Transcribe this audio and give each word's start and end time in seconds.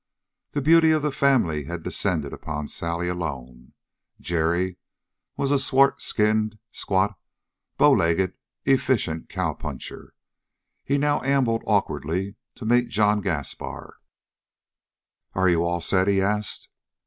The 0.53 0.63
beauty 0.63 0.89
of 0.93 1.03
the 1.03 1.11
family 1.11 1.65
had 1.65 1.83
descended 1.83 2.33
upon 2.33 2.67
Sally 2.67 3.07
alone. 3.07 3.73
Jerry 4.19 4.77
was 5.37 5.51
a 5.51 5.59
swart 5.59 6.01
skinned, 6.01 6.57
squat, 6.71 7.13
bow 7.77 7.91
legged, 7.91 8.33
efficient 8.65 9.29
cowpuncher. 9.29 10.15
He 10.83 10.97
now 10.97 11.21
ambled 11.21 11.61
awkwardly 11.67 12.33
to 12.55 12.65
meet 12.65 12.89
John 12.89 13.21
Gaspar. 13.21 13.99
"Are 15.35 15.47
you 15.49 15.63
all 15.63 15.81
set?" 15.81 16.07
he 16.07 16.19
asked. 16.19 16.67